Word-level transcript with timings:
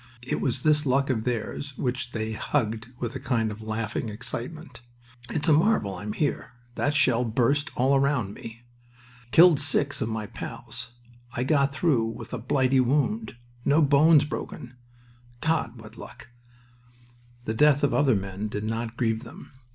It 0.23 0.41
was 0.41 0.63
this 0.63 0.87
luck 0.87 1.11
of 1.11 1.25
theirs 1.25 1.77
which 1.77 2.11
they 2.11 2.31
hugged 2.33 2.91
with 2.97 3.13
a 3.15 3.19
kind 3.19 3.51
of 3.51 3.61
laughing 3.61 4.09
excitement. 4.09 4.81
"It's 5.29 5.47
a 5.47 5.53
marvel 5.53 5.93
I'm 5.93 6.13
here! 6.13 6.53
That 6.73 6.95
shell 6.95 7.23
burst 7.23 7.69
all 7.75 7.99
round 7.99 8.33
me. 8.33 8.63
Killed 9.29 9.59
six 9.59 10.01
of 10.01 10.09
my 10.09 10.25
pals. 10.25 10.93
I've 11.37 11.45
got 11.45 11.71
through 11.71 12.05
with 12.05 12.33
a 12.33 12.39
blighty 12.39 12.79
wound. 12.79 13.35
No 13.63 13.79
bones 13.83 14.25
broken... 14.25 14.73
God! 15.39 15.79
What 15.79 15.97
luck!" 15.97 16.29
The 17.45 17.53
death 17.53 17.83
of 17.83 17.93
other 17.93 18.15
men 18.15 18.47
did 18.47 18.63
not 18.63 18.97
grieve 18.97 19.21
them. 19.23 19.51